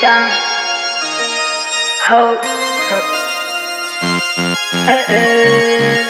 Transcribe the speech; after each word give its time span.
down. 0.00 0.30
Hold. 2.08 2.38
Eh, 4.88 5.04
eh. 5.08 6.06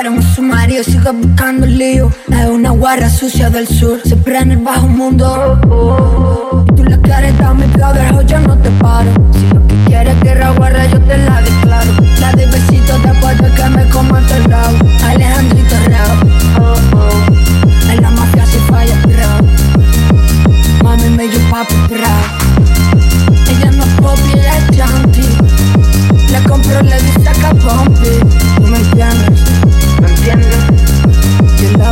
En 0.00 0.14
un 0.14 0.22
sumario, 0.22 0.82
sigo 0.82 1.12
buscando 1.12 1.66
lío. 1.66 2.10
Es 2.28 2.46
una 2.46 2.70
guarra 2.70 3.10
sucia 3.10 3.50
del 3.50 3.68
sur, 3.68 4.00
se 4.02 4.16
prende 4.16 4.54
el 4.54 4.60
bajo 4.60 4.86
mundo. 4.86 5.58
Tú 6.74 6.84
la 6.84 6.96
dar 6.96 7.54
mi 7.54 7.66
brother, 7.66 8.26
yo 8.26 8.39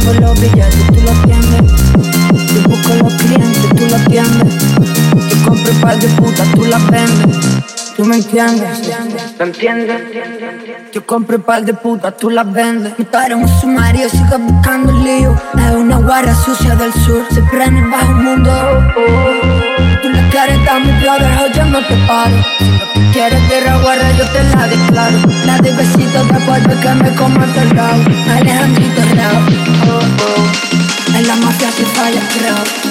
Yo 0.09 0.15
lavo 0.15 0.27
los 0.29 0.41
billetes, 0.41 0.87
tú 0.87 1.01
lo 1.03 1.11
entiendes. 1.11 1.73
Yo 2.55 2.63
busco 2.63 2.95
los 2.95 3.13
clientes, 3.15 3.69
tú 3.77 3.87
lo 3.91 3.97
entiendes. 3.97 4.55
Yo 5.29 5.47
compro 5.47 5.73
un 5.73 5.81
par 5.81 5.99
de 5.99 6.09
putas, 6.09 6.49
tú 6.53 6.65
las 6.65 6.91
vendes. 6.91 7.37
¿Tú 7.95 8.05
me 8.07 8.17
entiendes? 8.17 8.89
¿Me 9.39 9.45
entiendes? 9.45 10.01
Yo 10.95 11.05
compro 11.05 11.37
un 11.37 11.43
par 11.43 11.63
de 11.63 11.75
putas, 11.75 12.17
tú 12.17 12.31
las 12.31 12.51
vendes. 12.51 12.95
Me 12.97 13.07
en 13.27 13.35
un 13.35 13.61
sumario, 13.61 14.09
sigo 14.09 14.39
buscando 14.39 14.93
el 14.93 15.05
lío. 15.05 15.35
Es 15.59 15.75
una 15.77 15.99
guarra 15.99 16.35
sucia 16.35 16.75
del 16.75 16.93
sur, 16.95 17.27
se 17.31 17.43
prende 17.43 17.83
bajo 17.91 18.11
el 18.11 18.17
mundo. 18.17 18.51
Tú 20.01 20.09
le 20.09 20.29
quieres 20.31 20.65
dar 20.65 20.81
mi 20.81 20.93
brother, 21.03 21.53
yo 21.55 21.65
no 21.67 21.81
te 21.87 21.95
paro. 22.07 22.37
Si 22.59 23.01
que 23.01 23.11
quieres 23.13 23.49
guerra 23.51 23.77
guarra, 23.83 24.11
yo 24.13 24.25
te 24.31 24.43
la 24.57 24.69
declaro. 24.69 25.19
La 25.45 25.59
de 25.59 25.73
besitos 25.73 26.29
de 26.29 26.81
que 26.81 26.95
me 26.95 27.15
como 27.15 27.45
el. 27.45 27.79
Alejandrito 28.31 29.08
Закипая 31.61 32.23
кровь 32.33 32.89